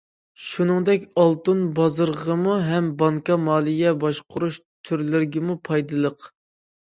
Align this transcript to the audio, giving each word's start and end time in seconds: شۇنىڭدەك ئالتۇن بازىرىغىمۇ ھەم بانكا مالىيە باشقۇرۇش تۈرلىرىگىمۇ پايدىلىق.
شۇنىڭدەك 0.43 1.03
ئالتۇن 1.23 1.59
بازىرىغىمۇ 1.79 2.55
ھەم 2.69 2.87
بانكا 3.01 3.37
مالىيە 3.43 3.93
باشقۇرۇش 4.05 4.59
تۈرلىرىگىمۇ 4.89 5.57
پايدىلىق. 5.69 6.27